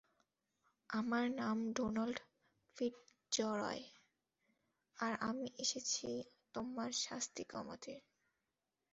আমার 0.89 1.25
নাম 1.31 1.57
Donald 1.73 2.17
Fitzroy, 2.77 3.83
আর 4.97 5.13
আমি 5.21 5.47
এসেছি 5.57 6.07
তোমার 6.53 6.89
শাস্তি 7.03 7.43
কমাতে। 7.43 7.93